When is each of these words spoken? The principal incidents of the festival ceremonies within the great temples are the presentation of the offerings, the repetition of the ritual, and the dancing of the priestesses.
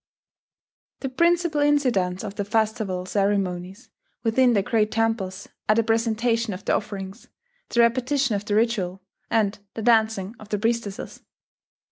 The 1.01 1.09
principal 1.09 1.61
incidents 1.61 2.23
of 2.23 2.33
the 2.33 2.43
festival 2.43 3.05
ceremonies 3.05 3.91
within 4.23 4.53
the 4.53 4.63
great 4.63 4.91
temples 4.91 5.47
are 5.69 5.75
the 5.75 5.83
presentation 5.83 6.55
of 6.55 6.65
the 6.65 6.73
offerings, 6.75 7.27
the 7.69 7.81
repetition 7.81 8.33
of 8.33 8.43
the 8.43 8.55
ritual, 8.55 9.03
and 9.29 9.59
the 9.75 9.83
dancing 9.83 10.33
of 10.39 10.49
the 10.49 10.57
priestesses. 10.57 11.21